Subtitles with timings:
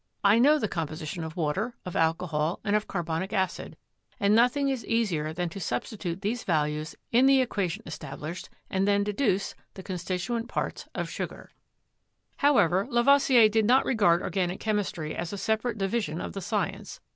[0.23, 3.77] I know the com position of water, of alcohol, and of carbonic acid,
[4.19, 9.03] and nothing is easier than to substitute these values in the equation established and then
[9.03, 11.51] deduce the constituent parts of sugar."
[12.39, 16.33] 219 220 CHEMISTRY However, Lavoisier did not regard organic chemistry as a separate division of
[16.33, 16.99] the science.